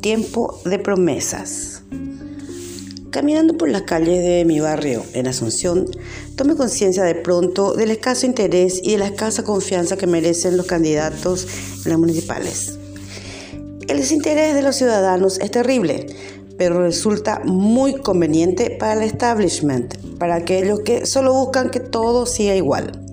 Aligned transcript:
tiempo 0.00 0.60
de 0.64 0.78
promesas. 0.78 1.82
Caminando 3.10 3.56
por 3.56 3.70
las 3.70 3.82
calles 3.82 4.22
de 4.22 4.44
mi 4.44 4.60
barrio 4.60 5.02
en 5.14 5.26
Asunción, 5.26 5.86
tomé 6.36 6.54
conciencia 6.54 7.02
de 7.04 7.14
pronto 7.14 7.72
del 7.74 7.90
escaso 7.90 8.26
interés 8.26 8.80
y 8.82 8.92
de 8.92 8.98
la 8.98 9.06
escasa 9.06 9.42
confianza 9.42 9.96
que 9.96 10.06
merecen 10.06 10.56
los 10.56 10.66
candidatos 10.66 11.46
en 11.84 11.90
las 11.90 11.98
municipales. 11.98 12.78
El 13.88 13.98
desinterés 13.98 14.54
de 14.54 14.62
los 14.62 14.76
ciudadanos 14.76 15.38
es 15.38 15.50
terrible, 15.50 16.06
pero 16.58 16.82
resulta 16.82 17.40
muy 17.44 17.94
conveniente 17.94 18.70
para 18.70 18.94
el 18.94 19.02
establishment, 19.02 19.96
para 20.18 20.34
aquellos 20.34 20.80
que 20.80 21.06
solo 21.06 21.32
buscan 21.32 21.70
que 21.70 21.80
todo 21.80 22.26
siga 22.26 22.54
igual. 22.54 23.05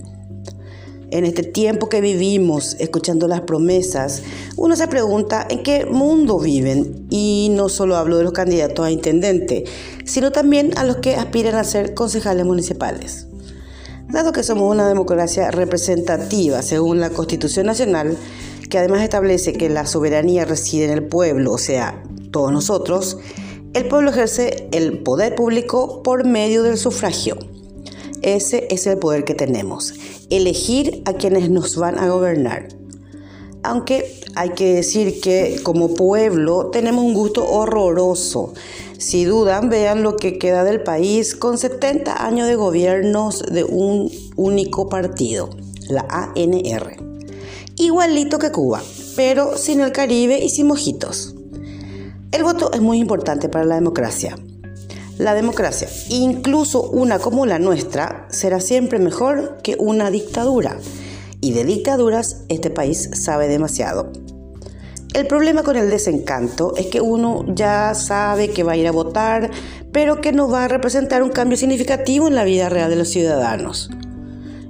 En 1.13 1.25
este 1.25 1.43
tiempo 1.43 1.89
que 1.89 2.01
vivimos 2.01 2.75
escuchando 2.79 3.27
las 3.27 3.41
promesas, 3.41 4.23
uno 4.57 4.75
se 4.75 4.87
pregunta 4.87 5.45
en 5.47 5.61
qué 5.61 5.85
mundo 5.85 6.39
viven. 6.39 7.05
Y 7.11 7.49
no 7.51 7.69
solo 7.69 7.97
hablo 7.97 8.17
de 8.17 8.23
los 8.23 8.33
candidatos 8.33 8.83
a 8.83 8.89
intendente, 8.89 9.63
sino 10.05 10.31
también 10.31 10.75
a 10.75 10.83
los 10.83 10.97
que 10.97 11.15
aspiran 11.15 11.53
a 11.53 11.63
ser 11.65 11.93
concejales 11.93 12.47
municipales. 12.47 13.27
Dado 14.09 14.31
que 14.31 14.41
somos 14.41 14.71
una 14.71 14.87
democracia 14.87 15.51
representativa 15.51 16.63
según 16.63 16.99
la 16.99 17.11
Constitución 17.11 17.67
Nacional, 17.67 18.17
que 18.71 18.79
además 18.79 19.03
establece 19.03 19.53
que 19.53 19.69
la 19.69 19.85
soberanía 19.85 20.45
reside 20.45 20.85
en 20.85 20.91
el 20.93 21.05
pueblo, 21.05 21.51
o 21.51 21.59
sea, 21.59 22.01
todos 22.31 22.51
nosotros, 22.51 23.19
el 23.75 23.87
pueblo 23.87 24.09
ejerce 24.09 24.67
el 24.71 25.03
poder 25.03 25.35
público 25.35 26.01
por 26.01 26.25
medio 26.25 26.63
del 26.63 26.79
sufragio. 26.79 27.37
Ese 28.23 28.67
es 28.71 28.87
el 28.87 28.97
poder 28.97 29.25
que 29.25 29.35
tenemos, 29.35 29.93
elegir 30.37 31.01
a 31.05 31.13
quienes 31.13 31.49
nos 31.49 31.77
van 31.77 31.99
a 31.99 32.09
gobernar. 32.09 32.67
Aunque 33.63 34.21
hay 34.35 34.49
que 34.49 34.73
decir 34.73 35.21
que 35.21 35.59
como 35.63 35.93
pueblo 35.93 36.69
tenemos 36.71 37.05
un 37.05 37.13
gusto 37.13 37.45
horroroso. 37.45 38.53
Si 38.97 39.25
dudan, 39.25 39.69
vean 39.69 40.03
lo 40.03 40.17
que 40.17 40.37
queda 40.37 40.63
del 40.63 40.81
país 40.81 41.35
con 41.35 41.57
70 41.57 42.25
años 42.25 42.47
de 42.47 42.55
gobiernos 42.55 43.43
de 43.43 43.63
un 43.63 44.11
único 44.35 44.89
partido, 44.89 45.49
la 45.87 46.05
ANR. 46.09 46.97
Igualito 47.75 48.39
que 48.39 48.51
Cuba, 48.51 48.81
pero 49.15 49.57
sin 49.57 49.81
el 49.81 49.91
Caribe 49.91 50.43
y 50.43 50.49
sin 50.49 50.67
mojitos. 50.67 51.35
El 52.31 52.43
voto 52.43 52.71
es 52.73 52.81
muy 52.81 52.99
importante 52.99 53.49
para 53.49 53.65
la 53.65 53.75
democracia. 53.75 54.35
La 55.19 55.35
democracia, 55.35 55.87
incluso 56.09 56.89
una 56.89 57.19
como 57.19 57.45
la 57.45 57.59
nuestra, 57.59 58.25
será 58.31 58.59
siempre 58.59 58.97
mejor 58.97 59.57
que 59.61 59.75
una 59.77 60.09
dictadura. 60.09 60.77
Y 61.39 61.53
de 61.53 61.63
dictaduras 61.63 62.41
este 62.49 62.71
país 62.71 63.11
sabe 63.13 63.47
demasiado. 63.47 64.11
El 65.13 65.27
problema 65.27 65.61
con 65.61 65.75
el 65.75 65.91
desencanto 65.91 66.73
es 66.75 66.87
que 66.87 66.99
uno 66.99 67.45
ya 67.53 67.93
sabe 67.93 68.49
que 68.49 68.63
va 68.63 68.71
a 68.71 68.77
ir 68.77 68.87
a 68.87 68.91
votar, 68.91 69.51
pero 69.91 70.19
que 70.19 70.31
no 70.31 70.49
va 70.49 70.63
a 70.63 70.67
representar 70.67 71.21
un 71.21 71.29
cambio 71.29 71.57
significativo 71.57 72.27
en 72.27 72.33
la 72.33 72.43
vida 72.43 72.69
real 72.69 72.89
de 72.89 72.95
los 72.95 73.09
ciudadanos. 73.09 73.91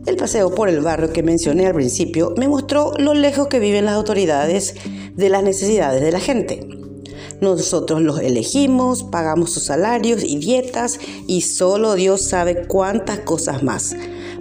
El 0.06 0.18
paseo 0.18 0.54
por 0.54 0.68
el 0.68 0.82
barrio 0.82 1.14
que 1.14 1.24
mencioné 1.24 1.68
al 1.68 1.74
principio 1.74 2.34
me 2.36 2.50
mostró 2.50 2.92
lo 2.98 3.14
lejos 3.14 3.48
que 3.48 3.60
viven 3.60 3.86
las 3.86 3.94
autoridades 3.94 4.76
de 5.16 5.30
las 5.30 5.44
necesidades 5.44 6.02
de 6.02 6.12
la 6.12 6.20
gente. 6.20 6.83
Nosotros 7.44 8.02
los 8.02 8.22
elegimos, 8.22 9.04
pagamos 9.04 9.52
sus 9.52 9.64
salarios 9.64 10.24
y 10.24 10.38
dietas 10.38 10.98
y 11.28 11.42
solo 11.42 11.96
Dios 11.96 12.22
sabe 12.22 12.66
cuántas 12.68 13.20
cosas 13.20 13.64
más, 13.64 13.98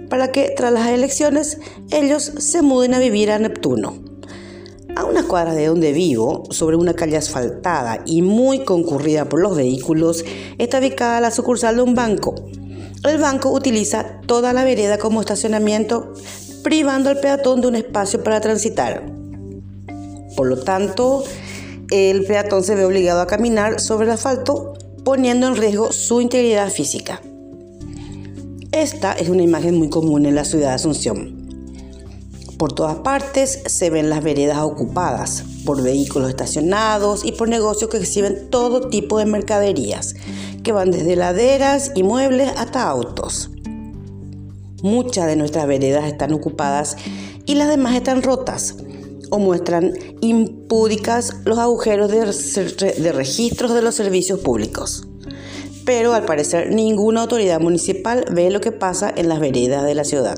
para 0.09 0.31
que 0.31 0.53
tras 0.55 0.71
las 0.71 0.87
elecciones 0.87 1.57
ellos 1.91 2.31
se 2.37 2.61
muden 2.61 2.93
a 2.93 2.99
vivir 2.99 3.29
a 3.29 3.39
Neptuno. 3.39 3.95
A 4.95 5.03
unas 5.03 5.25
cuadras 5.25 5.57
de 5.57 5.65
donde 5.65 5.91
vivo, 5.91 6.43
sobre 6.51 6.77
una 6.77 6.93
calle 6.93 7.17
asfaltada 7.17 8.03
y 8.05 8.21
muy 8.21 8.63
concurrida 8.63 9.27
por 9.27 9.41
los 9.41 9.57
vehículos, 9.57 10.23
está 10.57 10.79
ubicada 10.79 11.19
la 11.19 11.31
sucursal 11.31 11.75
de 11.75 11.81
un 11.81 11.95
banco. 11.95 12.35
El 13.03 13.17
banco 13.17 13.49
utiliza 13.51 14.21
toda 14.27 14.53
la 14.53 14.63
vereda 14.63 14.97
como 14.97 15.19
estacionamiento, 15.19 16.13
privando 16.63 17.09
al 17.09 17.19
peatón 17.19 17.59
de 17.59 17.67
un 17.67 17.75
espacio 17.75 18.23
para 18.23 18.39
transitar. 18.39 19.03
Por 20.37 20.47
lo 20.47 20.57
tanto, 20.57 21.25
el 21.93 22.25
peatón 22.25 22.63
se 22.63 22.73
ve 22.73 22.85
obligado 22.85 23.21
a 23.21 23.27
caminar 23.27 23.79
sobre 23.79 24.05
el 24.05 24.11
asfalto, 24.11 24.73
poniendo 25.03 25.45
en 25.45 25.55
riesgo 25.55 25.91
su 25.91 26.21
integridad 26.21 26.71
física. 26.71 27.21
Esta 28.71 29.13
es 29.13 29.29
una 29.29 29.43
imagen 29.43 29.77
muy 29.77 29.89
común 29.89 30.25
en 30.25 30.33
la 30.33 30.43
ciudad 30.43 30.69
de 30.69 30.73
Asunción. 30.73 31.43
Por 32.57 32.73
todas 32.73 32.95
partes 32.97 33.61
se 33.67 33.91
ven 33.91 34.09
las 34.09 34.23
veredas 34.23 34.57
ocupadas 34.59 35.43
por 35.65 35.83
vehículos 35.83 36.29
estacionados 36.29 37.23
y 37.23 37.33
por 37.33 37.47
negocios 37.47 37.91
que 37.91 37.97
exhiben 37.97 38.49
todo 38.49 38.89
tipo 38.89 39.19
de 39.19 39.25
mercaderías, 39.25 40.15
que 40.63 40.71
van 40.71 40.89
desde 40.89 41.15
laderas 41.15 41.91
y 41.93 42.01
muebles 42.01 42.51
hasta 42.57 42.89
autos. 42.89 43.51
Muchas 44.81 45.27
de 45.27 45.35
nuestras 45.35 45.67
veredas 45.67 46.05
están 46.05 46.33
ocupadas 46.33 46.97
y 47.45 47.53
las 47.55 47.69
demás 47.69 47.95
están 47.95 48.23
rotas, 48.23 48.77
o 49.33 49.39
muestran 49.39 49.93
impúdicas 50.21 51.37
los 51.43 51.57
agujeros 51.57 52.11
de, 52.11 53.11
registros 53.11 53.73
de 53.73 53.81
los 53.81 53.95
servicios 53.95 54.39
públicos. 54.39 55.07
Pero 55.85 56.13
al 56.13 56.25
parecer 56.25 56.71
ninguna 56.71 57.21
autoridad 57.21 57.59
municipal 57.59 58.25
ve 58.31 58.51
lo 58.51 58.61
que 58.61 58.71
pasa 58.71 59.11
en 59.15 59.29
las 59.29 59.39
veredas 59.39 59.85
de 59.85 59.95
la 59.95 60.03
ciudad. 60.03 60.37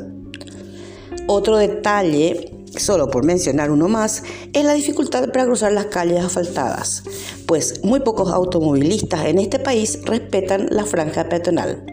Otro 1.28 1.57
detalle 1.57 2.53
solo 2.78 3.09
por 3.09 3.25
mencionar 3.25 3.69
uno 3.69 3.89
más, 3.89 4.23
es 4.53 4.63
la 4.63 4.73
dificultad 4.73 5.29
para 5.31 5.45
cruzar 5.45 5.72
las 5.72 5.85
calles 5.88 6.23
asfaltadas, 6.23 7.03
pues 7.45 7.84
muy 7.84 8.01
pocos 8.01 8.31
automovilistas 8.31 9.25
en 9.25 9.39
este 9.39 9.59
país 9.59 10.00
respetan 10.03 10.67
la 10.72 10.85
franja 10.85 11.29
peatonal. 11.29 11.85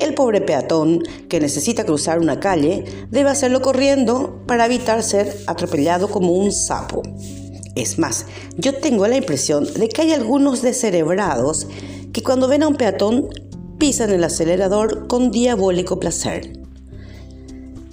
El 0.00 0.14
pobre 0.14 0.40
peatón 0.40 1.02
que 1.28 1.40
necesita 1.40 1.84
cruzar 1.84 2.20
una 2.20 2.38
calle 2.38 2.84
debe 3.10 3.30
hacerlo 3.30 3.60
corriendo 3.60 4.42
para 4.46 4.66
evitar 4.66 5.02
ser 5.02 5.36
atropellado 5.46 6.08
como 6.08 6.32
un 6.32 6.52
sapo. 6.52 7.02
Es 7.74 7.98
más, 7.98 8.26
yo 8.56 8.74
tengo 8.74 9.06
la 9.06 9.16
impresión 9.16 9.66
de 9.74 9.88
que 9.88 10.02
hay 10.02 10.12
algunos 10.12 10.62
descerebrados 10.62 11.66
que 12.12 12.22
cuando 12.22 12.48
ven 12.48 12.62
a 12.62 12.68
un 12.68 12.76
peatón 12.76 13.28
pisan 13.78 14.10
el 14.10 14.24
acelerador 14.24 15.06
con 15.08 15.30
diabólico 15.30 15.98
placer. 15.98 16.52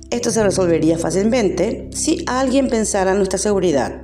Esto 0.09 0.31
se 0.31 0.43
resolvería 0.43 0.97
fácilmente 0.97 1.89
si 1.91 2.23
alguien 2.27 2.67
pensara 2.67 3.11
en 3.11 3.17
nuestra 3.17 3.39
seguridad. 3.39 4.01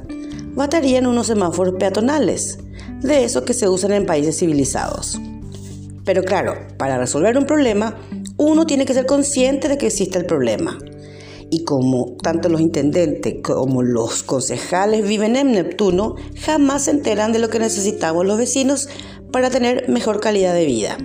Matarían 0.56 1.08
unos 1.08 1.28
semáforos 1.28 1.76
peatonales, 1.80 2.60
de 3.02 3.24
esos 3.24 3.44
que 3.44 3.54
se 3.54 3.70
usan 3.70 3.94
en 3.94 4.06
países 4.06 4.38
civilizados. 4.38 5.20
Pero 6.12 6.26
claro, 6.26 6.68
para 6.76 6.98
resolver 6.98 7.38
un 7.38 7.46
problema, 7.46 7.96
uno 8.36 8.66
tiene 8.66 8.84
que 8.86 8.94
ser 8.94 9.06
consciente 9.06 9.70
de 9.70 9.78
que 9.78 9.88
existe 9.88 10.18
el 10.20 10.26
problema. 10.26 10.78
Y 11.50 11.64
como 11.64 12.18
tanto 12.22 12.50
los 12.50 12.60
intendentes 12.60 13.36
como 13.42 13.82
los 13.82 14.22
concejales 14.22 15.08
viven 15.08 15.38
en 15.38 15.54
Neptuno, 15.54 16.16
jamás 16.38 16.84
se 16.84 16.92
enteran 16.92 17.32
de 17.32 17.40
lo 17.40 17.50
que 17.50 17.60
necesitamos 17.60 18.26
los 18.26 18.38
vecinos 18.38 18.90
para 19.32 19.50
tener 19.50 19.88
mejor 19.88 20.20
calidad 20.20 20.54
de 20.54 20.66
vida. 20.66 20.98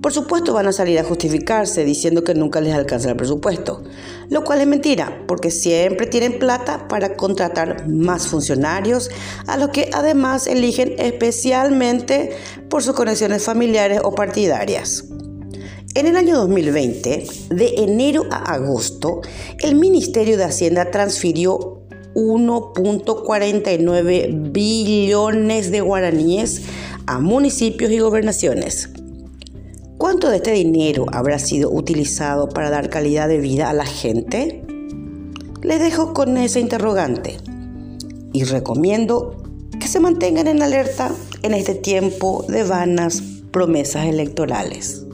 Por 0.00 0.14
supuesto 0.14 0.54
van 0.54 0.66
a 0.66 0.72
salir 0.72 0.98
a 0.98 1.04
justificarse 1.04 1.84
diciendo 1.84 2.24
que 2.24 2.34
nunca 2.34 2.62
les 2.62 2.74
alcanza 2.74 3.10
el 3.10 3.16
presupuesto, 3.16 3.82
lo 4.30 4.44
cual 4.44 4.62
es 4.62 4.66
mentira, 4.66 5.24
porque 5.28 5.50
siempre 5.50 6.06
tienen 6.06 6.38
plata 6.38 6.88
para 6.88 7.16
contratar 7.16 7.86
más 7.86 8.26
funcionarios, 8.26 9.10
a 9.46 9.58
los 9.58 9.68
que 9.68 9.90
además 9.92 10.46
eligen 10.46 10.94
especialmente 10.98 12.30
por 12.70 12.82
sus 12.82 12.94
conexiones 12.94 13.44
familiares 13.44 14.00
o 14.02 14.14
partidarias. 14.14 15.04
En 15.94 16.06
el 16.06 16.16
año 16.16 16.36
2020, 16.36 17.26
de 17.50 17.74
enero 17.76 18.24
a 18.30 18.54
agosto, 18.54 19.20
el 19.58 19.74
Ministerio 19.74 20.38
de 20.38 20.44
Hacienda 20.44 20.90
transfirió 20.90 21.82
1.49 22.14 24.50
billones 24.50 25.70
de 25.70 25.82
guaraníes 25.82 26.62
a 27.06 27.18
municipios 27.18 27.90
y 27.90 27.98
gobernaciones. 27.98 28.88
¿Cuánto 30.00 30.30
de 30.30 30.36
este 30.36 30.52
dinero 30.52 31.04
habrá 31.12 31.38
sido 31.38 31.70
utilizado 31.70 32.48
para 32.48 32.70
dar 32.70 32.88
calidad 32.88 33.28
de 33.28 33.36
vida 33.36 33.68
a 33.68 33.74
la 33.74 33.84
gente? 33.84 34.64
Les 35.60 35.78
dejo 35.78 36.14
con 36.14 36.38
ese 36.38 36.58
interrogante 36.58 37.36
y 38.32 38.44
recomiendo 38.44 39.36
que 39.78 39.88
se 39.88 40.00
mantengan 40.00 40.48
en 40.48 40.62
alerta 40.62 41.10
en 41.42 41.52
este 41.52 41.74
tiempo 41.74 42.46
de 42.48 42.64
vanas 42.64 43.22
promesas 43.50 44.06
electorales. 44.06 45.04